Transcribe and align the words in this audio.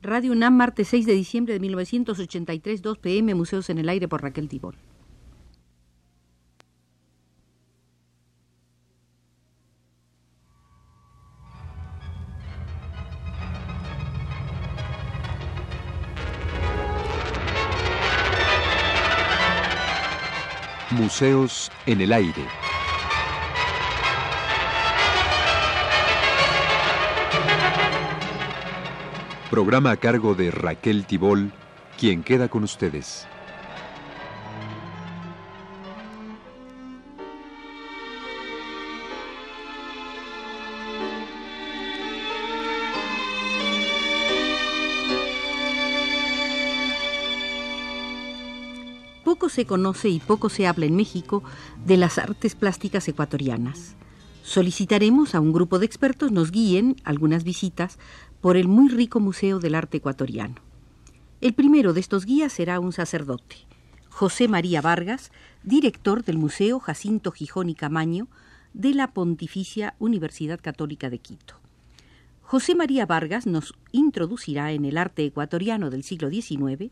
Radio 0.00 0.30
UNAM, 0.30 0.54
martes 0.54 0.88
6 0.88 1.06
de 1.06 1.12
diciembre 1.12 1.54
de 1.54 1.60
1983, 1.60 2.82
2 2.82 2.98
pm, 2.98 3.34
Museos 3.34 3.68
en 3.68 3.78
el 3.78 3.88
Aire 3.88 4.06
por 4.06 4.22
Raquel 4.22 4.48
Tibol. 4.48 4.76
Museos 20.92 21.70
en 21.86 22.00
el 22.00 22.12
Aire. 22.12 22.44
Programa 29.50 29.92
a 29.92 29.96
cargo 29.96 30.34
de 30.34 30.50
Raquel 30.50 31.06
Tibol, 31.06 31.52
quien 31.98 32.22
queda 32.22 32.48
con 32.48 32.64
ustedes. 32.64 33.26
Poco 49.24 49.48
se 49.48 49.64
conoce 49.64 50.10
y 50.10 50.20
poco 50.20 50.50
se 50.50 50.66
habla 50.66 50.84
en 50.84 50.94
México 50.94 51.42
de 51.86 51.96
las 51.96 52.18
artes 52.18 52.54
plásticas 52.54 53.08
ecuatorianas. 53.08 53.96
Solicitaremos 54.42 55.34
a 55.34 55.40
un 55.40 55.52
grupo 55.52 55.78
de 55.78 55.84
expertos 55.84 56.32
nos 56.32 56.50
guíen 56.50 56.96
algunas 57.04 57.44
visitas 57.44 57.98
por 58.40 58.56
el 58.56 58.68
muy 58.68 58.88
rico 58.88 59.20
Museo 59.20 59.58
del 59.58 59.74
Arte 59.74 59.98
Ecuatoriano. 59.98 60.56
El 61.40 61.54
primero 61.54 61.92
de 61.92 62.00
estos 62.00 62.24
guías 62.24 62.52
será 62.52 62.80
un 62.80 62.92
sacerdote, 62.92 63.56
José 64.10 64.48
María 64.48 64.80
Vargas, 64.80 65.30
director 65.62 66.24
del 66.24 66.38
Museo 66.38 66.80
Jacinto 66.80 67.30
Gijón 67.30 67.68
y 67.68 67.74
Camaño 67.74 68.28
de 68.74 68.94
la 68.94 69.12
Pontificia 69.12 69.94
Universidad 69.98 70.60
Católica 70.60 71.10
de 71.10 71.18
Quito. 71.18 71.54
José 72.42 72.74
María 72.74 73.06
Vargas 73.06 73.46
nos 73.46 73.74
introducirá 73.92 74.72
en 74.72 74.84
el 74.84 74.98
arte 74.98 75.24
ecuatoriano 75.24 75.90
del 75.90 76.02
siglo 76.02 76.30
XIX 76.30 76.90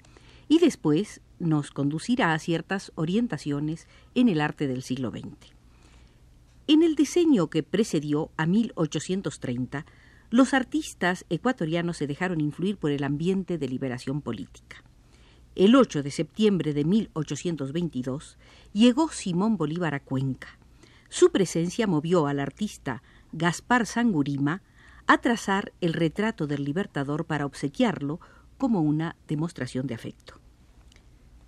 y 0.48 0.58
después 0.58 1.20
nos 1.38 1.70
conducirá 1.70 2.34
a 2.34 2.38
ciertas 2.38 2.92
orientaciones 2.94 3.88
en 4.14 4.28
el 4.28 4.40
arte 4.40 4.66
del 4.66 4.82
siglo 4.82 5.10
XX. 5.10 5.54
En 6.68 6.82
el 6.82 6.94
diseño 6.94 7.48
que 7.48 7.62
precedió 7.62 8.30
a 8.36 8.46
1830, 8.46 9.86
los 10.30 10.54
artistas 10.54 11.24
ecuatorianos 11.30 11.96
se 11.96 12.06
dejaron 12.06 12.40
influir 12.40 12.76
por 12.76 12.90
el 12.90 13.04
ambiente 13.04 13.58
de 13.58 13.68
liberación 13.68 14.22
política. 14.22 14.82
El 15.54 15.74
8 15.74 16.02
de 16.02 16.10
septiembre 16.10 16.74
de 16.74 16.84
1822 16.84 18.36
llegó 18.72 19.08
Simón 19.08 19.56
Bolívar 19.56 19.94
a 19.94 20.00
Cuenca. 20.00 20.58
Su 21.08 21.30
presencia 21.30 21.86
movió 21.86 22.26
al 22.26 22.40
artista 22.40 23.02
Gaspar 23.32 23.86
Sangurima 23.86 24.62
a 25.06 25.18
trazar 25.18 25.72
el 25.80 25.92
retrato 25.92 26.46
del 26.46 26.64
libertador 26.64 27.24
para 27.24 27.46
obsequiarlo 27.46 28.20
como 28.58 28.80
una 28.80 29.16
demostración 29.28 29.86
de 29.86 29.94
afecto. 29.94 30.40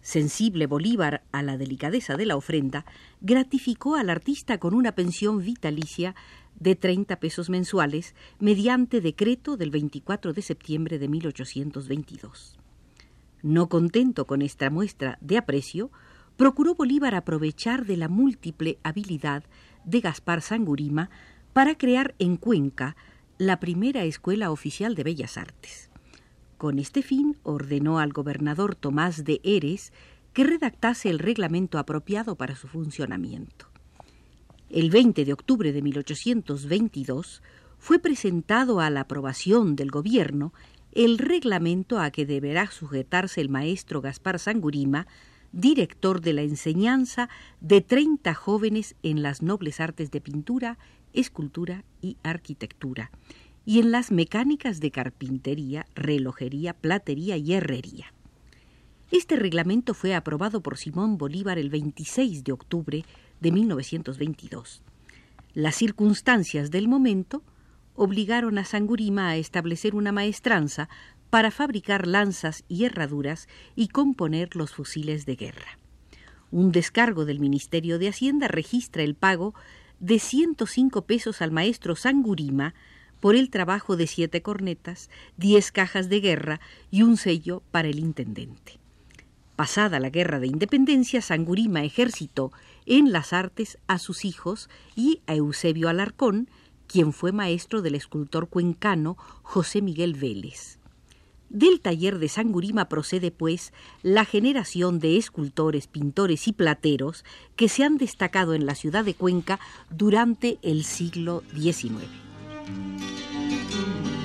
Sensible 0.08 0.66
Bolívar 0.66 1.22
a 1.32 1.42
la 1.42 1.58
delicadeza 1.58 2.16
de 2.16 2.24
la 2.24 2.34
ofrenda, 2.34 2.86
gratificó 3.20 3.94
al 3.94 4.08
artista 4.08 4.56
con 4.56 4.72
una 4.72 4.92
pensión 4.92 5.44
vitalicia 5.44 6.14
de 6.58 6.76
30 6.76 7.20
pesos 7.20 7.50
mensuales 7.50 8.14
mediante 8.40 9.02
decreto 9.02 9.58
del 9.58 9.70
24 9.70 10.32
de 10.32 10.40
septiembre 10.40 10.98
de 10.98 11.08
1822. 11.08 12.58
No 13.42 13.68
contento 13.68 14.26
con 14.26 14.40
esta 14.40 14.70
muestra 14.70 15.18
de 15.20 15.36
aprecio, 15.36 15.90
procuró 16.38 16.74
Bolívar 16.74 17.14
aprovechar 17.14 17.84
de 17.84 17.98
la 17.98 18.08
múltiple 18.08 18.78
habilidad 18.82 19.44
de 19.84 20.00
Gaspar 20.00 20.40
Sangurima 20.40 21.10
para 21.52 21.76
crear 21.76 22.14
en 22.18 22.38
Cuenca 22.38 22.96
la 23.36 23.60
primera 23.60 24.04
escuela 24.04 24.52
oficial 24.52 24.94
de 24.94 25.04
bellas 25.04 25.36
artes. 25.36 25.87
Con 26.58 26.80
este 26.80 27.02
fin 27.02 27.36
ordenó 27.44 28.00
al 28.00 28.12
gobernador 28.12 28.74
Tomás 28.74 29.24
de 29.24 29.40
Eres 29.44 29.92
que 30.32 30.42
redactase 30.42 31.08
el 31.08 31.20
reglamento 31.20 31.78
apropiado 31.78 32.34
para 32.34 32.56
su 32.56 32.66
funcionamiento. 32.66 33.68
El 34.68 34.90
20 34.90 35.24
de 35.24 35.32
octubre 35.32 35.72
de 35.72 35.82
1822 35.82 37.42
fue 37.78 38.00
presentado 38.00 38.80
a 38.80 38.90
la 38.90 39.02
aprobación 39.02 39.76
del 39.76 39.92
gobierno 39.92 40.52
el 40.90 41.18
reglamento 41.18 42.00
a 42.00 42.10
que 42.10 42.26
deberá 42.26 42.68
sujetarse 42.72 43.40
el 43.40 43.50
maestro 43.50 44.00
Gaspar 44.00 44.40
Sangurima, 44.40 45.06
director 45.52 46.20
de 46.20 46.32
la 46.32 46.42
enseñanza 46.42 47.28
de 47.60 47.82
30 47.82 48.34
jóvenes 48.34 48.96
en 49.04 49.22
las 49.22 49.42
nobles 49.42 49.78
artes 49.78 50.10
de 50.10 50.20
pintura, 50.20 50.76
escultura 51.12 51.84
y 52.02 52.16
arquitectura, 52.24 53.12
y 53.68 53.80
en 53.80 53.90
las 53.90 54.10
mecánicas 54.10 54.80
de 54.80 54.90
carpintería, 54.90 55.84
relojería, 55.94 56.72
platería 56.72 57.36
y 57.36 57.52
herrería. 57.52 58.14
Este 59.10 59.36
reglamento 59.36 59.92
fue 59.92 60.14
aprobado 60.14 60.62
por 60.62 60.78
Simón 60.78 61.18
Bolívar 61.18 61.58
el 61.58 61.68
26 61.68 62.44
de 62.44 62.52
octubre 62.52 63.04
de 63.42 63.52
1922. 63.52 64.82
Las 65.52 65.74
circunstancias 65.74 66.70
del 66.70 66.88
momento 66.88 67.42
obligaron 67.94 68.56
a 68.56 68.64
Sangurima 68.64 69.28
a 69.28 69.36
establecer 69.36 69.94
una 69.94 70.12
maestranza 70.12 70.88
para 71.28 71.50
fabricar 71.50 72.06
lanzas 72.06 72.64
y 72.68 72.86
herraduras 72.86 73.48
y 73.76 73.88
componer 73.88 74.56
los 74.56 74.70
fusiles 74.70 75.26
de 75.26 75.36
guerra. 75.36 75.78
Un 76.50 76.72
descargo 76.72 77.26
del 77.26 77.38
Ministerio 77.38 77.98
de 77.98 78.08
Hacienda 78.08 78.48
registra 78.48 79.02
el 79.02 79.14
pago 79.14 79.52
de 80.00 80.18
105 80.18 81.02
pesos 81.02 81.42
al 81.42 81.50
maestro 81.50 81.96
Sangurima 81.96 82.72
por 83.20 83.36
el 83.36 83.50
trabajo 83.50 83.96
de 83.96 84.06
siete 84.06 84.42
cornetas, 84.42 85.10
diez 85.36 85.72
cajas 85.72 86.08
de 86.08 86.20
guerra 86.20 86.60
y 86.90 87.02
un 87.02 87.16
sello 87.16 87.62
para 87.70 87.88
el 87.88 87.98
intendente. 87.98 88.78
Pasada 89.56 89.98
la 89.98 90.10
guerra 90.10 90.38
de 90.38 90.46
independencia, 90.46 91.20
Sangurima 91.20 91.82
ejercitó 91.82 92.52
en 92.86 93.10
las 93.10 93.32
artes 93.32 93.78
a 93.88 93.98
sus 93.98 94.24
hijos 94.24 94.70
y 94.94 95.20
a 95.26 95.34
Eusebio 95.34 95.88
Alarcón, 95.88 96.48
quien 96.86 97.12
fue 97.12 97.32
maestro 97.32 97.82
del 97.82 97.96
escultor 97.96 98.48
cuencano 98.48 99.16
José 99.42 99.82
Miguel 99.82 100.14
Vélez. 100.14 100.78
Del 101.50 101.80
taller 101.80 102.18
de 102.18 102.28
Sangurima 102.28 102.88
procede, 102.88 103.30
pues, 103.30 103.72
la 104.02 104.24
generación 104.24 105.00
de 105.00 105.16
escultores, 105.16 105.86
pintores 105.86 106.46
y 106.46 106.52
plateros 106.52 107.24
que 107.56 107.68
se 107.68 107.84
han 107.84 107.96
destacado 107.96 108.54
en 108.54 108.66
la 108.66 108.74
ciudad 108.74 109.04
de 109.04 109.14
Cuenca 109.14 109.58
durante 109.90 110.58
el 110.62 110.84
siglo 110.84 111.42
XIX. 111.54 112.27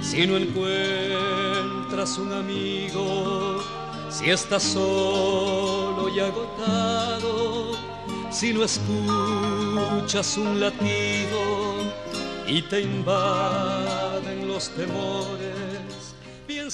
Si 0.01 0.27
no 0.27 0.37
encuentras 0.37 2.17
un 2.17 2.33
amigo, 2.33 3.61
si 4.09 4.29
estás 4.29 4.63
solo 4.63 6.09
y 6.15 6.19
agotado, 6.19 7.71
si 8.29 8.53
no 8.53 8.63
escuchas 8.63 10.37
un 10.37 10.59
latido 10.59 11.75
y 12.47 12.61
te 12.63 12.81
invaden 12.81 14.47
los 14.47 14.69
temores. 14.69 15.53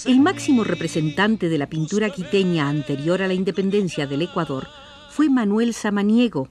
El 0.06 0.20
máximo 0.20 0.64
representante 0.64 1.50
de 1.50 1.58
la 1.58 1.68
pintura 1.68 2.10
quiteña 2.10 2.70
anterior 2.70 3.22
a 3.22 3.28
la 3.28 3.34
independencia 3.34 4.08
del 4.08 4.24
Ecuador 4.24 4.68
fue 5.10 5.30
Manuel 5.30 5.74
Samaniego, 5.74 6.50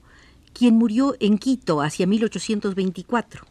quien 0.53 0.75
murió 0.75 1.15
en 1.19 1.37
Quito 1.37 1.81
hacia 1.81 2.07
1824. 2.07 3.48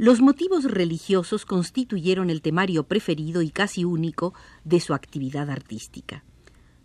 Los 0.00 0.22
motivos 0.22 0.64
religiosos 0.64 1.44
constituyeron 1.44 2.30
el 2.30 2.40
temario 2.40 2.84
preferido 2.84 3.42
y 3.42 3.50
casi 3.50 3.84
único 3.84 4.32
de 4.64 4.80
su 4.80 4.94
actividad 4.94 5.50
artística. 5.50 6.24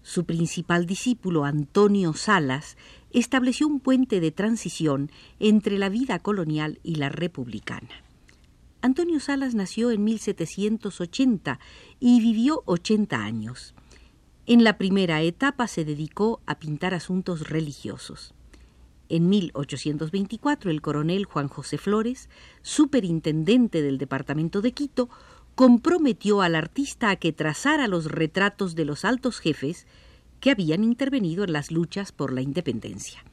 Su 0.01 0.25
principal 0.25 0.85
discípulo, 0.85 1.45
Antonio 1.45 2.11
Salas, 2.11 2.75
estableció 3.11 3.67
un 3.67 3.79
puente 3.79 4.19
de 4.19 4.31
transición 4.31 5.11
entre 5.39 5.79
la 5.79 5.87
vida 5.87 6.19
colonial 6.19 6.81
y 6.83 6.95
la 6.95 7.07
republicana. 7.07 8.03
Antonio 8.81 9.21
Salas 9.21 9.55
nació 9.55 9.91
en 9.91 10.03
1780 10.03 11.61
y 12.01 12.19
vivió 12.19 12.63
80 12.65 13.15
años. 13.15 13.75
En 14.45 14.65
la 14.65 14.77
primera 14.77 15.21
etapa 15.21 15.69
se 15.69 15.85
dedicó 15.85 16.41
a 16.45 16.59
pintar 16.59 16.93
asuntos 16.93 17.47
religiosos. 17.47 18.33
En 19.07 19.29
1824, 19.29 20.71
el 20.71 20.81
coronel 20.81 21.25
Juan 21.25 21.47
José 21.47 21.77
Flores, 21.77 22.29
superintendente 22.63 23.81
del 23.81 23.97
departamento 23.97 24.61
de 24.61 24.71
Quito, 24.71 25.09
comprometió 25.53 26.41
al 26.41 26.55
artista 26.55 27.09
a 27.09 27.15
que 27.15 27.31
trazara 27.31 27.87
los 27.87 28.05
retratos 28.05 28.75
de 28.75 28.85
los 28.85 29.05
altos 29.05 29.39
jefes 29.39 29.85
que 30.39 30.51
habían 30.51 30.83
intervenido 30.83 31.43
en 31.43 31.53
las 31.53 31.71
luchas 31.71 32.11
por 32.11 32.33
la 32.33 32.41
independencia. 32.41 33.23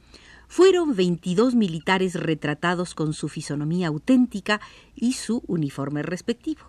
Fueron 0.47 0.95
22 0.95 1.55
militares 1.55 2.13
retratados 2.13 2.93
con 2.93 3.13
su 3.13 3.27
fisonomía 3.27 3.87
auténtica 3.87 4.61
y 4.95 5.13
su 5.13 5.43
uniforme 5.47 6.03
respectivo. 6.03 6.61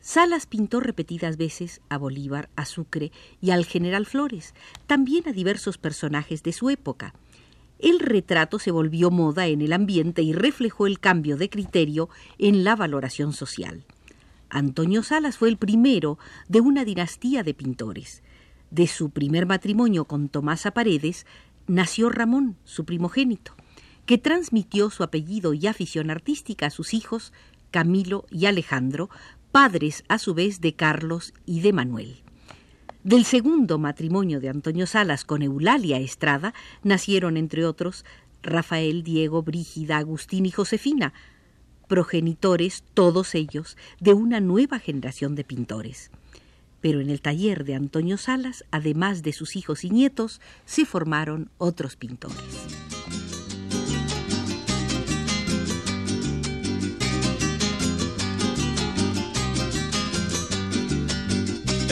Salas 0.00 0.46
pintó 0.46 0.80
repetidas 0.80 1.36
veces 1.36 1.80
a 1.88 1.98
Bolívar, 1.98 2.48
a 2.56 2.64
Sucre 2.64 3.12
y 3.40 3.50
al 3.50 3.64
general 3.64 4.06
Flores, 4.06 4.54
también 4.86 5.28
a 5.28 5.32
diversos 5.32 5.78
personajes 5.78 6.42
de 6.42 6.52
su 6.52 6.70
época. 6.70 7.14
El 7.82 7.98
retrato 7.98 8.60
se 8.60 8.70
volvió 8.70 9.10
moda 9.10 9.48
en 9.48 9.60
el 9.60 9.72
ambiente 9.72 10.22
y 10.22 10.32
reflejó 10.32 10.86
el 10.86 11.00
cambio 11.00 11.36
de 11.36 11.50
criterio 11.50 12.08
en 12.38 12.62
la 12.62 12.76
valoración 12.76 13.32
social. 13.32 13.84
Antonio 14.48 15.02
Salas 15.02 15.36
fue 15.36 15.48
el 15.48 15.56
primero 15.56 16.16
de 16.48 16.60
una 16.60 16.84
dinastía 16.84 17.42
de 17.42 17.54
pintores. 17.54 18.22
De 18.70 18.86
su 18.86 19.10
primer 19.10 19.46
matrimonio 19.46 20.04
con 20.04 20.28
Tomasa 20.28 20.70
Paredes 20.70 21.26
nació 21.66 22.08
Ramón, 22.08 22.56
su 22.62 22.84
primogénito, 22.84 23.56
que 24.06 24.16
transmitió 24.16 24.88
su 24.90 25.02
apellido 25.02 25.52
y 25.52 25.66
afición 25.66 26.10
artística 26.10 26.66
a 26.66 26.70
sus 26.70 26.94
hijos 26.94 27.32
Camilo 27.72 28.26
y 28.30 28.46
Alejandro, 28.46 29.10
padres 29.50 30.04
a 30.06 30.18
su 30.18 30.34
vez 30.34 30.60
de 30.60 30.76
Carlos 30.76 31.34
y 31.46 31.62
de 31.62 31.72
Manuel. 31.72 32.21
Del 33.04 33.24
segundo 33.24 33.78
matrimonio 33.78 34.38
de 34.38 34.48
Antonio 34.48 34.86
Salas 34.86 35.24
con 35.24 35.42
Eulalia 35.42 35.98
Estrada 35.98 36.54
nacieron, 36.84 37.36
entre 37.36 37.66
otros, 37.66 38.04
Rafael, 38.42 39.02
Diego, 39.02 39.42
Brígida, 39.42 39.96
Agustín 39.96 40.46
y 40.46 40.52
Josefina, 40.52 41.12
progenitores, 41.88 42.84
todos 42.94 43.34
ellos, 43.34 43.76
de 43.98 44.14
una 44.14 44.38
nueva 44.38 44.78
generación 44.78 45.34
de 45.34 45.42
pintores. 45.42 46.12
Pero 46.80 47.00
en 47.00 47.10
el 47.10 47.20
taller 47.20 47.64
de 47.64 47.74
Antonio 47.74 48.16
Salas, 48.18 48.64
además 48.70 49.24
de 49.24 49.32
sus 49.32 49.56
hijos 49.56 49.82
y 49.82 49.90
nietos, 49.90 50.40
se 50.64 50.84
formaron 50.86 51.50
otros 51.58 51.96
pintores. 51.96 52.38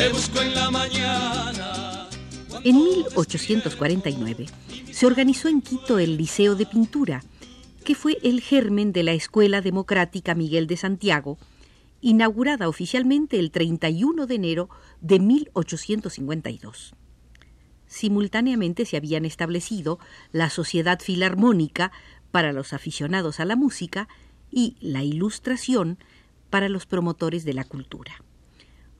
En. 0.01 0.15
En 2.65 2.77
1849 2.77 4.47
se 4.91 5.07
organizó 5.07 5.49
en 5.49 5.61
Quito 5.61 5.99
el 5.99 6.17
Liceo 6.17 6.55
de 6.55 6.65
Pintura, 6.65 7.23
que 7.85 7.95
fue 7.95 8.19
el 8.23 8.41
germen 8.41 8.93
de 8.93 9.03
la 9.03 9.13
Escuela 9.13 9.61
Democrática 9.61 10.35
Miguel 10.35 10.67
de 10.67 10.79
Santiago, 10.79 11.39
inaugurada 12.01 12.69
oficialmente 12.69 13.39
el 13.39 13.51
31 13.51 14.27
de 14.27 14.35
enero 14.35 14.71
de 15.03 15.21
1852. 15.21 16.95
Simultáneamente 17.87 18.87
se 18.87 18.97
habían 18.97 19.27
establecido 19.27 19.99
la 20.33 20.49
Sociedad 20.49 21.01
Filarmónica 21.01 21.93
para 22.31 22.53
los 22.53 22.73
aficionados 22.73 23.39
a 23.39 23.45
la 23.45 23.57
música 23.57 24.09
y 24.51 24.77
la 24.81 25.03
Ilustración 25.03 25.99
para 26.49 26.71
los 26.71 26.87
promotores 26.87 27.45
de 27.45 27.55
la 27.55 27.65
cultura 27.65 28.23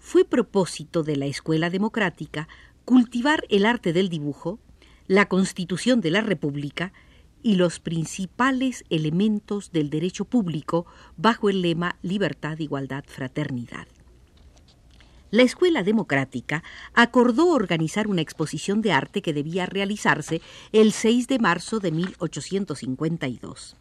fue 0.01 0.25
propósito 0.25 1.03
de 1.03 1.17
la 1.17 1.27
Escuela 1.27 1.71
Democrática 1.71 2.49
cultivar 2.85 3.45
el 3.51 3.67
arte 3.67 3.93
del 3.93 4.09
dibujo, 4.09 4.59
la 5.07 5.29
Constitución 5.29 6.01
de 6.01 6.11
la 6.11 6.23
República 6.23 6.93
y 7.43 7.55
los 7.55 7.79
principales 7.81 8.85
elementos 8.91 9.73
del 9.73 9.91
derecho 9.91 10.25
público 10.25 10.87
bajo 11.17 11.51
el 11.51 11.63
lema 11.63 11.97
Libertad, 12.03 12.59
Igualdad, 12.59 13.05
Fraternidad. 13.07 13.87
La 15.31 15.43
Escuela 15.43 15.85
Democrática 15.85 16.65
acordó 16.93 17.49
organizar 17.51 18.09
una 18.09 18.21
exposición 18.21 18.83
de 18.83 18.93
arte 18.93 19.23
que 19.23 19.33
debía 19.33 19.67
realizarse 19.67 20.41
el 20.73 20.93
6 20.93 21.29
de 21.29 21.39
marzo 21.39 21.79
de 21.79 21.93
1852. 21.93 23.77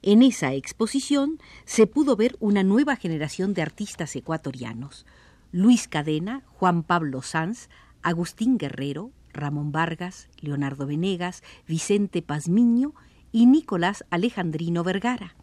En 0.00 0.22
esa 0.22 0.54
exposición 0.54 1.38
se 1.66 1.86
pudo 1.86 2.16
ver 2.16 2.36
una 2.40 2.62
nueva 2.62 2.96
generación 2.96 3.52
de 3.52 3.62
artistas 3.62 4.16
ecuatorianos, 4.16 5.04
Luis 5.50 5.88
Cadena, 5.88 6.42
Juan 6.46 6.82
Pablo 6.82 7.22
Sanz, 7.22 7.70
Agustín 8.02 8.58
Guerrero, 8.58 9.12
Ramón 9.32 9.72
Vargas, 9.72 10.28
Leonardo 10.40 10.86
Venegas, 10.86 11.42
Vicente 11.66 12.20
Pazmiño 12.20 12.92
y 13.32 13.46
Nicolás 13.46 14.04
Alejandrino 14.10 14.84
Vergara. 14.84 15.36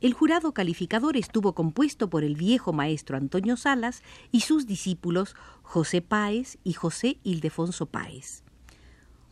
El 0.00 0.14
jurado 0.14 0.52
calificador 0.52 1.16
estuvo 1.16 1.54
compuesto 1.54 2.10
por 2.10 2.24
el 2.24 2.34
viejo 2.34 2.72
maestro 2.72 3.16
Antonio 3.16 3.56
Salas 3.56 4.02
y 4.32 4.40
sus 4.40 4.66
discípulos 4.66 5.36
José 5.62 6.02
Páez 6.02 6.58
y 6.64 6.72
José 6.72 7.18
Ildefonso 7.22 7.86
Páez. 7.86 8.42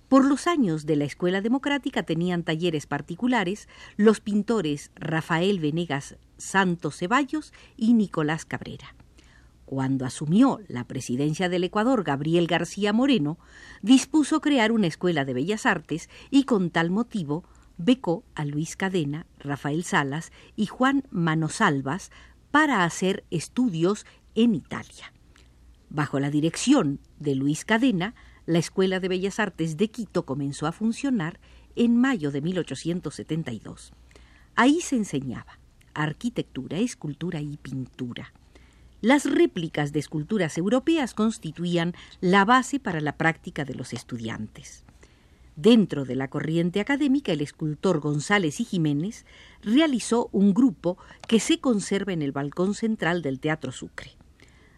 Por 0.09 0.25
los 0.25 0.47
años 0.47 0.87
de 0.87 0.95
la 0.95 1.07
Escuela 1.07 1.41
Democrática 1.41 2.05
tenían 2.05 2.45
talleres 2.45 2.87
particulares 2.87 3.69
los 3.97 4.21
pintores 4.21 4.93
Rafael 4.95 5.59
Venegas 5.59 6.19
Santos 6.37 6.99
Ceballos 6.99 7.53
y 7.77 7.95
Nicolás 7.95 8.45
Cabrera 8.45 8.95
cuando 9.73 10.05
asumió 10.05 10.61
la 10.69 10.85
presidencia 10.85 11.49
del 11.49 11.65
Ecuador 11.65 12.05
Gabriel 12.05 12.47
García 12.47 12.93
Moreno, 12.93 13.39
dispuso 13.81 14.43
crear 14.43 14.71
una 14.71 14.87
escuela 14.87 15.25
de 15.25 15.33
bellas 15.33 15.65
artes 15.65 16.11
y 16.31 16.45
con 16.45 16.69
tal 16.69 16.91
motivo 16.91 17.43
becó 17.79 18.23
a 18.35 18.45
Luis 18.45 18.77
Cadena, 18.77 19.25
Rafael 19.39 19.83
Salas 19.83 20.31
y 20.57 20.67
Juan 20.67 21.05
Manosalvas 21.11 22.11
para 22.51 22.85
hacer 22.85 23.25
estudios 23.31 24.05
en 24.35 24.55
Italia. 24.55 25.15
Bajo 25.89 26.21
la 26.21 26.29
dirección 26.29 27.01
de 27.19 27.35
Luis 27.35 27.65
Cadena, 27.65 28.15
la 28.45 28.59
Escuela 28.59 29.01
de 29.01 29.09
Bellas 29.09 29.41
Artes 29.41 29.79
de 29.79 29.89
Quito 29.89 30.27
comenzó 30.27 30.67
a 30.67 30.73
funcionar 30.73 31.41
en 31.77 31.97
mayo 31.97 32.31
de 32.31 32.43
1872. 32.43 33.95
Ahí 34.55 34.83
se 34.83 34.97
enseñaba 34.97 35.59
arquitectura, 35.95 36.77
escultura 36.77 37.41
y 37.41 37.57
pintura. 37.57 38.35
Las 39.03 39.29
réplicas 39.29 39.93
de 39.93 39.99
esculturas 39.99 40.57
europeas 40.57 41.13
constituían 41.13 41.93
la 42.21 42.45
base 42.45 42.79
para 42.79 43.01
la 43.01 43.17
práctica 43.17 43.65
de 43.65 43.75
los 43.75 43.93
estudiantes. 43.93 44.85
Dentro 45.57 46.05
de 46.05 46.15
la 46.15 46.29
corriente 46.29 46.81
académica, 46.81 47.33
el 47.33 47.41
escultor 47.41 47.99
González 47.99 48.61
y 48.61 48.65
Jiménez 48.65 49.27
realizó 49.61 50.29
un 50.31 50.55
grupo 50.55 50.99
que 51.27 51.41
se 51.41 51.59
conserva 51.59 52.13
en 52.13 52.23
el 52.23 52.31
balcón 52.31 52.75
central 52.75 53.23
del 53.23 53.41
Teatro 53.41 53.73
Sucre. 53.73 54.13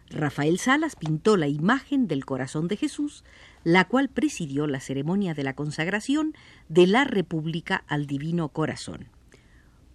Rafael 0.09 0.57
Salas 0.57 0.95
pintó 0.95 1.37
la 1.37 1.47
imagen 1.47 2.07
del 2.07 2.25
corazón 2.25 2.67
de 2.67 2.77
Jesús, 2.77 3.23
la 3.63 3.85
cual 3.85 4.09
presidió 4.09 4.65
la 4.65 4.79
ceremonia 4.79 5.35
de 5.35 5.43
la 5.43 5.55
consagración 5.55 6.33
de 6.67 6.87
la 6.87 7.03
República 7.03 7.83
al 7.87 8.07
Divino 8.07 8.49
Corazón. 8.49 9.07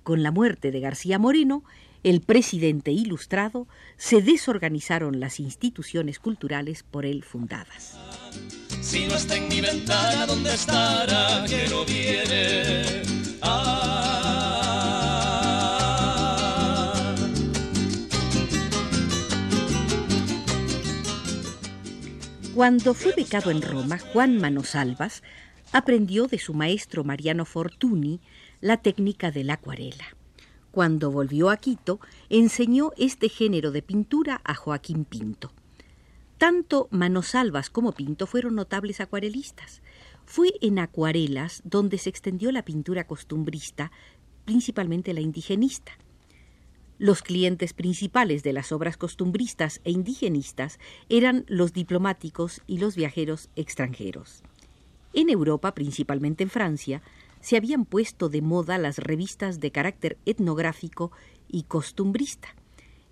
Con 0.04 0.22
la 0.22 0.30
muerte 0.30 0.70
de 0.70 0.80
García 0.80 1.18
Moreno, 1.18 1.64
el 2.02 2.20
presidente 2.20 2.92
ilustrado, 2.92 3.66
se 3.96 4.22
desorganizaron 4.22 5.20
las 5.20 5.40
instituciones 5.40 6.18
culturales 6.18 6.82
por 6.82 7.04
él 7.04 7.22
fundadas. 7.24 7.98
Si 8.80 9.06
no 9.06 9.14
está 9.14 9.36
en 9.36 9.48
mi 9.48 9.60
ventana, 9.60 10.26
¿dónde 10.26 10.54
estará 10.54 11.44
que 11.46 11.68
no 11.68 11.84
viene? 11.84 13.02
Ah. 13.42 14.20
Cuando 22.54 22.94
fue 22.94 23.14
becado 23.16 23.50
en 23.50 23.62
Roma, 23.62 23.98
Juan 23.98 24.36
Manosalvas 24.38 25.22
aprendió 25.72 26.26
de 26.26 26.38
su 26.38 26.52
maestro 26.52 27.04
Mariano 27.04 27.44
Fortuny 27.44 28.20
la 28.60 28.76
técnica 28.76 29.30
de 29.30 29.44
la 29.44 29.54
acuarela. 29.54 30.19
Cuando 30.70 31.10
volvió 31.10 31.50
a 31.50 31.56
Quito, 31.56 32.00
enseñó 32.28 32.92
este 32.96 33.28
género 33.28 33.72
de 33.72 33.82
pintura 33.82 34.40
a 34.44 34.54
Joaquín 34.54 35.04
Pinto. 35.04 35.52
Tanto 36.38 36.88
Manosalvas 36.90 37.70
como 37.70 37.92
Pinto 37.92 38.26
fueron 38.26 38.54
notables 38.54 39.00
acuarelistas. 39.00 39.82
Fue 40.24 40.52
en 40.60 40.78
acuarelas 40.78 41.60
donde 41.64 41.98
se 41.98 42.08
extendió 42.08 42.52
la 42.52 42.64
pintura 42.64 43.06
costumbrista, 43.06 43.90
principalmente 44.44 45.12
la 45.12 45.20
indigenista. 45.20 45.92
Los 46.98 47.22
clientes 47.22 47.72
principales 47.72 48.42
de 48.42 48.52
las 48.52 48.72
obras 48.72 48.96
costumbristas 48.96 49.80
e 49.84 49.90
indigenistas 49.90 50.78
eran 51.08 51.44
los 51.48 51.72
diplomáticos 51.72 52.62
y 52.66 52.78
los 52.78 52.94
viajeros 52.94 53.48
extranjeros. 53.56 54.42
En 55.12 55.30
Europa, 55.30 55.74
principalmente 55.74 56.44
en 56.44 56.50
Francia, 56.50 57.02
se 57.40 57.56
habían 57.56 57.84
puesto 57.84 58.28
de 58.28 58.42
moda 58.42 58.78
las 58.78 58.98
revistas 58.98 59.60
de 59.60 59.70
carácter 59.70 60.18
etnográfico 60.26 61.12
y 61.48 61.64
costumbrista. 61.64 62.54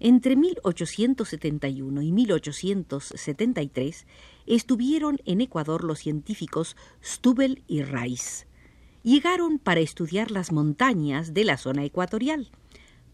Entre 0.01 0.37
1871 0.37 2.03
y 2.03 2.13
1873 2.13 4.07
estuvieron 4.47 5.19
en 5.25 5.41
Ecuador 5.41 5.83
los 5.83 5.99
científicos 5.99 6.77
Stubel 7.05 7.65
y 7.67 7.83
Rice. 7.83 8.47
Llegaron 9.03 9.59
para 9.59 9.81
estudiar 9.81 10.31
las 10.31 10.53
montañas 10.53 11.35
de 11.35 11.45
la 11.45 11.57
zona 11.57 11.85
ecuatorial. 11.85 12.51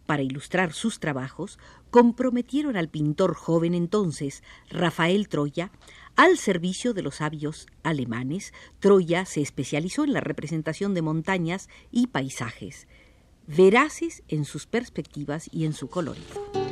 Para 0.07 0.23
ilustrar 0.23 0.75
sus 0.75 1.01
trabajos, 1.01 1.59
comprometieron 1.91 2.77
al 2.77 2.89
pintor 2.89 3.35
joven 3.35 3.73
entonces, 3.73 4.43
Rafael 4.69 5.29
Troya, 5.29 5.71
al 6.17 6.39
servicio 6.39 6.95
de 6.95 7.03
los 7.03 7.17
sabios 7.17 7.67
alemanes, 7.83 8.53
Troya 8.79 9.25
se 9.27 9.41
especializó 9.41 10.05
en 10.05 10.13
la 10.13 10.21
representación 10.21 10.95
de 10.95 11.03
montañas 11.03 11.69
y 11.91 12.07
paisajes, 12.07 12.87
veraces 13.47 14.23
en 14.29 14.45
sus 14.45 14.67
perspectivas 14.67 15.49
y 15.53 15.65
en 15.65 15.73
su 15.73 15.89
colorido. 15.89 16.64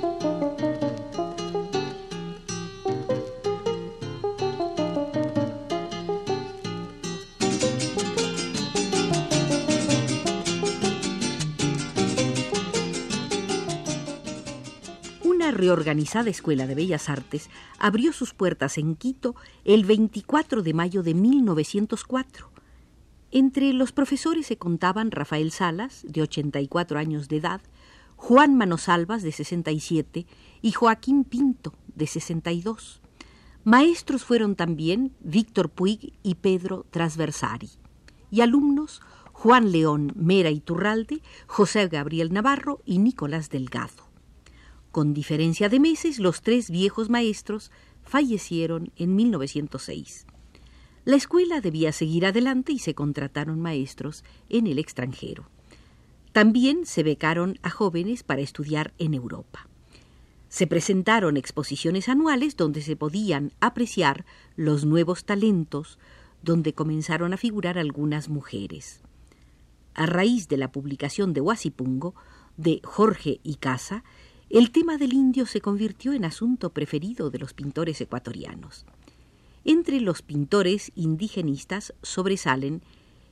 Reorganizada 15.63 16.29
escuela 16.29 16.67
de 16.67 16.75
bellas 16.75 17.09
artes 17.09 17.49
abrió 17.79 18.13
sus 18.13 18.35
puertas 18.35 18.79
en 18.79 18.97
Quito 18.97 19.37
el 19.65 19.85
24 19.85 20.61
de 20.63 20.75
mayo 20.75 21.05
de 21.05 21.15
1904. 21.15 22.51
Entre 23.31 23.73
los 23.73 23.93
profesores 23.93 24.47
se 24.49 24.57
contaban 24.59 25.13
Rafael 25.13 25.53
Salas, 25.53 26.05
de 26.09 26.23
84 26.23 26.99
años 26.99 27.29
de 27.29 27.37
edad, 27.37 27.61
Juan 28.17 28.57
Manosalvas, 28.57 29.23
de 29.23 29.31
67, 29.31 30.27
y 30.63 30.73
Joaquín 30.73 31.23
Pinto, 31.23 31.75
de 31.95 32.09
62. 32.09 33.01
Maestros 33.63 34.25
fueron 34.25 34.57
también 34.57 35.13
Víctor 35.21 35.71
Puig 35.71 36.13
y 36.25 36.35
Pedro 36.35 36.87
Trasversari. 36.91 37.71
Y 38.33 38.41
alumnos 38.41 39.01
Juan 39.33 39.71
León 39.71 40.13
Mera 40.17 40.51
Iturralde, 40.51 41.23
José 41.47 41.87
Gabriel 41.87 42.33
Navarro 42.33 42.83
y 42.85 42.99
Nicolás 42.99 43.49
Delgado. 43.49 44.12
Con 44.93 45.15
diferencia 45.15 45.71
de 45.71 45.81
meses, 45.81 46.19
los 46.19 46.43
tres 46.43 46.71
viejos 46.71 47.09
maestros 47.09 47.71
fallecieron 48.03 48.93
en 48.97 49.17
1906. 49.17 50.27
La 51.07 51.17
escuela 51.17 51.63
debía 51.63 51.93
seguir 51.93 52.27
adelante 52.27 52.73
y 52.73 52.79
se 52.79 52.95
contrataron 52.95 53.59
maestros 53.59 54.23
en 54.51 54.67
el 54.67 54.79
extranjero. 54.79 55.49
También 56.33 56.85
se 56.85 57.03
becaron 57.03 57.59
a 57.63 57.71
jóvenes 57.71 58.23
para 58.23 58.43
estudiar 58.43 58.93
en 58.99 59.15
Europa. 59.15 59.67
Se 60.51 60.67
presentaron 60.67 61.39
exposiciones 61.39 62.11
anuales 62.11 62.59
donde 62.59 62.83
se 62.83 62.95
podían 62.95 63.53
apreciar 63.61 64.27
los 64.57 64.85
nuevos 64.85 65.25
talentos, 65.25 65.99
donde 66.43 66.75
comenzaron 66.75 67.33
a 67.33 67.39
figurar 67.39 67.79
algunas 67.79 68.29
mujeres. 68.29 69.01
A 69.95 70.05
raíz 70.05 70.49
de 70.49 70.59
la 70.59 70.71
publicación 70.71 71.33
de 71.33 71.41
Huasipungo, 71.41 72.15
de 72.59 72.81
Jorge 72.85 73.41
y 73.43 73.55
Casa, 73.55 74.05
el 74.53 74.71
tema 74.71 74.99
del 74.99 75.15
indio 75.15 75.47
se 75.47 75.63
convirtió 75.63 76.13
en 76.13 76.27
asunto 76.27 76.75
preferido 76.75 77.31
de 77.31 77.39
los 77.39 77.55
pintores 77.55 77.99
ecuatorianos. 78.03 78.85
Entre 79.65 79.99
los 79.99 80.21
pintores 80.21 80.93
indigenistas 80.95 81.95
sobresalen 82.03 82.83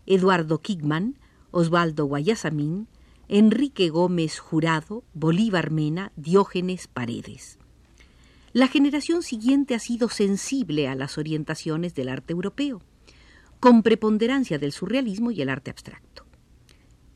Eduardo 0.06 0.62
Kigman, 0.62 1.18
Osvaldo 1.50 2.06
Guayasamín, 2.06 2.88
Enrique 3.28 3.90
Gómez 3.90 4.38
Jurado, 4.38 5.04
Bolívar 5.12 5.70
Mena, 5.70 6.10
Diógenes 6.16 6.88
Paredes. 6.88 7.58
La 8.54 8.66
generación 8.66 9.22
siguiente 9.22 9.74
ha 9.74 9.78
sido 9.78 10.08
sensible 10.08 10.88
a 10.88 10.94
las 10.94 11.18
orientaciones 11.18 11.94
del 11.94 12.08
arte 12.08 12.32
europeo, 12.32 12.80
con 13.60 13.82
preponderancia 13.82 14.58
del 14.58 14.72
surrealismo 14.72 15.30
y 15.32 15.42
el 15.42 15.50
arte 15.50 15.70
abstracto. 15.70 16.29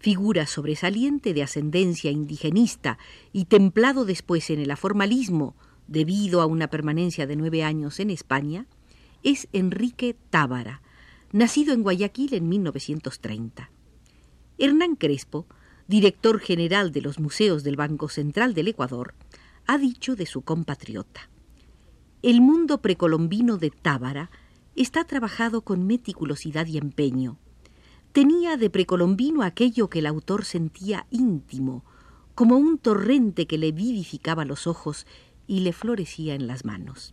Figura 0.04 0.46
sobresaliente 0.46 1.32
de 1.32 1.42
ascendencia 1.42 2.10
indigenista 2.10 2.98
y 3.32 3.46
templado 3.46 4.04
después 4.04 4.50
en 4.50 4.60
el 4.60 4.70
aformalismo 4.70 5.56
debido 5.86 6.42
a 6.42 6.46
una 6.46 6.68
permanencia 6.68 7.26
de 7.26 7.36
nueve 7.36 7.64
años 7.64 7.98
en 8.00 8.10
España, 8.10 8.66
es 9.22 9.48
Enrique 9.54 10.14
Tábara, 10.28 10.82
nacido 11.32 11.72
en 11.72 11.82
Guayaquil 11.82 12.34
en 12.34 12.50
1930. 12.50 13.70
Hernán 14.58 14.96
Crespo 14.96 15.46
director 15.86 16.38
general 16.38 16.92
de 16.92 17.00
los 17.00 17.18
museos 17.18 17.64
del 17.64 17.76
Banco 17.76 18.10
Central 18.10 18.52
del 18.52 18.68
Ecuador, 18.68 19.14
ha 19.66 19.78
dicho 19.78 20.16
de 20.16 20.26
su 20.26 20.42
compatriota. 20.42 21.30
El 22.20 22.42
mundo 22.42 22.82
precolombino 22.82 23.56
de 23.56 23.70
Tábara 23.70 24.30
está 24.76 25.04
trabajado 25.04 25.62
con 25.62 25.86
meticulosidad 25.86 26.66
y 26.66 26.76
empeño. 26.76 27.38
Tenía 28.14 28.56
de 28.56 28.70
precolombino 28.70 29.42
aquello 29.42 29.90
que 29.90 29.98
el 29.98 30.06
autor 30.06 30.44
sentía 30.44 31.04
íntimo, 31.10 31.84
como 32.36 32.56
un 32.56 32.78
torrente 32.78 33.48
que 33.48 33.58
le 33.58 33.72
vivificaba 33.72 34.44
los 34.44 34.68
ojos 34.68 35.04
y 35.48 35.60
le 35.62 35.72
florecía 35.72 36.36
en 36.36 36.46
las 36.46 36.64
manos. 36.64 37.12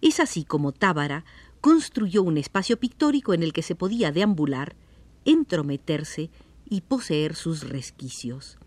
Es 0.00 0.20
así 0.20 0.44
como 0.44 0.70
Tábara 0.70 1.24
construyó 1.60 2.22
un 2.22 2.38
espacio 2.38 2.78
pictórico 2.78 3.34
en 3.34 3.42
el 3.42 3.52
que 3.52 3.62
se 3.64 3.74
podía 3.74 4.12
deambular, 4.12 4.76
entrometerse 5.24 6.30
y 6.70 6.82
poseer 6.82 7.34
sus 7.34 7.68
resquicios, 7.68 8.58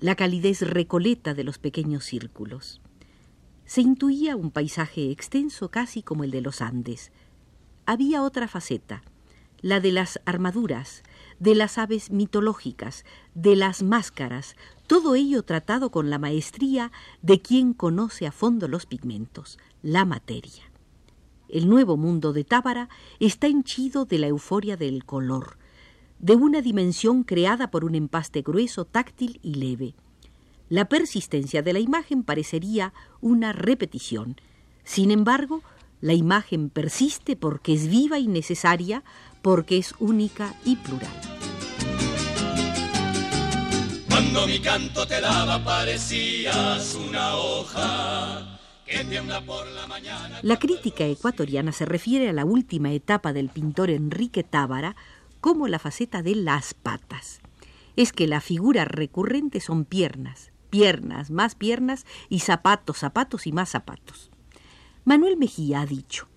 la 0.00 0.14
calidez 0.14 0.60
recoleta 0.60 1.32
de 1.32 1.44
los 1.44 1.56
pequeños 1.56 2.04
círculos. 2.04 2.82
Se 3.64 3.80
intuía 3.80 4.36
un 4.36 4.50
paisaje 4.50 5.10
extenso 5.10 5.70
casi 5.70 6.02
como 6.02 6.24
el 6.24 6.32
de 6.32 6.42
los 6.42 6.60
Andes. 6.60 7.12
Había 7.86 8.22
otra 8.22 8.46
faceta, 8.46 9.02
la 9.60 9.80
de 9.80 9.92
las 9.92 10.20
armaduras, 10.24 11.02
de 11.38 11.54
las 11.54 11.78
aves 11.78 12.10
mitológicas, 12.10 13.04
de 13.34 13.56
las 13.56 13.82
máscaras, 13.82 14.56
todo 14.86 15.14
ello 15.14 15.42
tratado 15.42 15.90
con 15.90 16.10
la 16.10 16.18
maestría 16.18 16.92
de 17.22 17.40
quien 17.40 17.72
conoce 17.72 18.26
a 18.26 18.32
fondo 18.32 18.68
los 18.68 18.86
pigmentos, 18.86 19.58
la 19.82 20.04
materia. 20.04 20.64
El 21.48 21.68
nuevo 21.68 21.96
mundo 21.96 22.32
de 22.32 22.44
Tábara 22.44 22.88
está 23.20 23.46
henchido 23.46 24.04
de 24.04 24.18
la 24.18 24.26
euforia 24.26 24.76
del 24.76 25.04
color, 25.04 25.56
de 26.18 26.34
una 26.34 26.60
dimensión 26.60 27.22
creada 27.22 27.70
por 27.70 27.84
un 27.84 27.94
empaste 27.94 28.42
grueso, 28.42 28.84
táctil 28.84 29.40
y 29.42 29.54
leve. 29.54 29.94
La 30.68 30.88
persistencia 30.88 31.62
de 31.62 31.72
la 31.72 31.78
imagen 31.78 32.22
parecería 32.22 32.92
una 33.20 33.52
repetición. 33.52 34.36
Sin 34.84 35.10
embargo, 35.10 35.62
la 36.00 36.14
imagen 36.14 36.70
persiste 36.70 37.36
porque 37.36 37.74
es 37.74 37.88
viva 37.88 38.18
y 38.18 38.26
necesaria, 38.28 39.02
porque 39.42 39.78
es 39.78 39.94
única 39.98 40.54
y 40.64 40.76
plural. 40.76 41.10
Cuando 44.08 44.46
mi 44.46 44.58
canto 44.60 45.06
te 45.06 45.20
daba 45.20 45.62
parecías 45.64 46.94
una 46.94 47.36
hoja. 47.36 48.58
Que 48.84 49.04
por 49.46 49.66
la, 49.66 49.86
mañana. 49.86 50.40
la 50.42 50.58
crítica 50.58 51.04
ecuatoriana 51.04 51.72
se 51.72 51.84
refiere 51.84 52.30
a 52.30 52.32
la 52.32 52.46
última 52.46 52.90
etapa 52.92 53.34
del 53.34 53.50
pintor 53.50 53.90
Enrique 53.90 54.44
Tábara, 54.44 54.96
como 55.42 55.68
la 55.68 55.78
faceta 55.78 56.22
de 56.22 56.34
las 56.34 56.72
patas. 56.72 57.40
Es 57.96 58.12
que 58.12 58.26
la 58.26 58.40
figura 58.40 58.86
recurrente 58.86 59.60
son 59.60 59.84
piernas, 59.84 60.52
piernas, 60.70 61.30
más 61.30 61.54
piernas 61.54 62.06
y 62.30 62.40
zapatos, 62.40 62.98
zapatos 62.98 63.46
y 63.46 63.52
más 63.52 63.68
zapatos. 63.68 64.30
Manuel 65.08 65.38
Mejía 65.38 65.80
ha 65.80 65.86
dicho, 65.86 66.28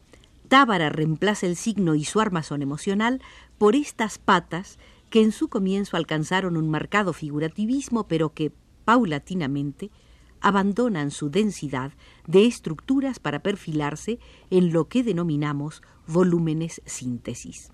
Tábara 0.48 0.88
reemplaza 0.88 1.46
el 1.46 1.58
signo 1.58 1.94
y 1.94 2.06
su 2.06 2.22
armazón 2.22 2.62
emocional 2.62 3.22
por 3.58 3.76
estas 3.76 4.18
patas 4.18 4.80
que 5.10 5.22
en 5.22 5.34
su 5.34 5.50
comienzo 5.50 5.98
alcanzaron 5.98 6.56
un 6.56 6.70
marcado 6.70 7.12
figurativismo, 7.12 8.08
pero 8.08 8.34
que, 8.34 8.54
paulatinamente, 8.86 9.92
abandonan 10.40 11.12
su 11.12 11.30
densidad 11.30 11.92
de 12.28 12.46
estructuras 12.46 13.20
para 13.20 13.44
perfilarse 13.44 14.20
en 14.50 14.72
lo 14.72 14.88
que 14.88 15.04
denominamos 15.04 15.82
volúmenes 16.08 16.82
síntesis. 16.86 17.74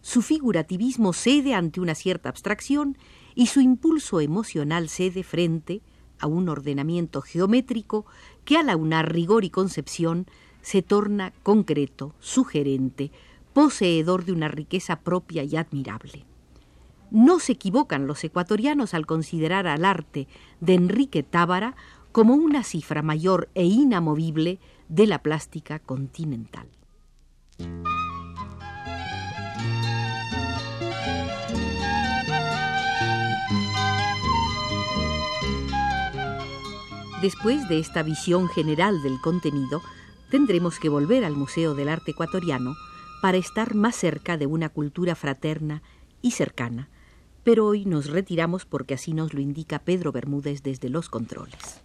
Su 0.00 0.22
figurativismo 0.22 1.12
cede 1.12 1.52
ante 1.52 1.82
una 1.82 1.94
cierta 1.94 2.30
abstracción 2.30 2.96
y 3.34 3.48
su 3.48 3.60
impulso 3.60 4.22
emocional 4.22 4.88
cede 4.88 5.22
frente 5.22 5.82
a 6.20 6.26
un 6.26 6.48
ordenamiento 6.48 7.22
geométrico 7.22 8.06
que 8.44 8.56
al 8.56 8.70
aunar 8.70 9.12
rigor 9.12 9.44
y 9.44 9.50
concepción 9.50 10.26
se 10.62 10.82
torna 10.82 11.32
concreto, 11.42 12.14
sugerente, 12.20 13.10
poseedor 13.52 14.24
de 14.24 14.32
una 14.32 14.48
riqueza 14.48 15.00
propia 15.00 15.42
y 15.42 15.56
admirable. 15.56 16.24
No 17.10 17.40
se 17.40 17.52
equivocan 17.52 18.06
los 18.06 18.22
ecuatorianos 18.22 18.94
al 18.94 19.06
considerar 19.06 19.66
al 19.66 19.84
arte 19.84 20.28
de 20.60 20.74
Enrique 20.74 21.22
Tábara 21.22 21.74
como 22.12 22.34
una 22.34 22.62
cifra 22.62 23.02
mayor 23.02 23.48
e 23.54 23.64
inamovible 23.64 24.60
de 24.88 25.06
la 25.06 25.22
plástica 25.22 25.78
continental. 25.78 26.68
Después 37.22 37.68
de 37.68 37.78
esta 37.78 38.02
visión 38.02 38.48
general 38.48 39.02
del 39.02 39.20
contenido, 39.20 39.82
tendremos 40.30 40.78
que 40.78 40.88
volver 40.88 41.26
al 41.26 41.36
Museo 41.36 41.74
del 41.74 41.90
Arte 41.90 42.12
Ecuatoriano 42.12 42.76
para 43.20 43.36
estar 43.36 43.74
más 43.74 43.94
cerca 43.94 44.38
de 44.38 44.46
una 44.46 44.70
cultura 44.70 45.14
fraterna 45.14 45.82
y 46.22 46.30
cercana, 46.30 46.88
pero 47.44 47.66
hoy 47.66 47.84
nos 47.84 48.08
retiramos 48.08 48.64
porque 48.64 48.94
así 48.94 49.12
nos 49.12 49.34
lo 49.34 49.42
indica 49.42 49.80
Pedro 49.80 50.12
Bermúdez 50.12 50.62
desde 50.62 50.88
los 50.88 51.10
controles. 51.10 51.82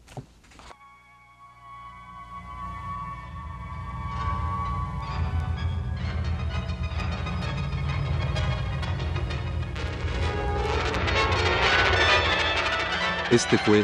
Este 13.32 13.58
fue 13.58 13.84